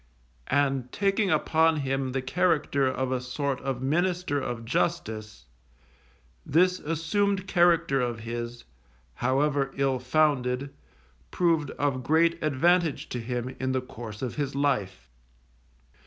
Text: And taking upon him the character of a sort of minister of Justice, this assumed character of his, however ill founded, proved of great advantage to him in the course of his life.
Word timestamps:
And 0.47 0.91
taking 0.91 1.29
upon 1.29 1.81
him 1.81 2.11
the 2.11 2.23
character 2.23 2.87
of 2.87 3.11
a 3.11 3.21
sort 3.21 3.61
of 3.61 3.83
minister 3.83 4.39
of 4.41 4.65
Justice, 4.65 5.45
this 6.43 6.79
assumed 6.79 7.45
character 7.47 8.01
of 8.01 8.21
his, 8.21 8.63
however 9.13 9.71
ill 9.75 9.99
founded, 9.99 10.73
proved 11.29 11.69
of 11.77 12.01
great 12.01 12.41
advantage 12.41 13.09
to 13.09 13.19
him 13.19 13.55
in 13.59 13.73
the 13.73 13.79
course 13.81 14.23
of 14.23 14.37
his 14.37 14.55
life. 14.55 15.07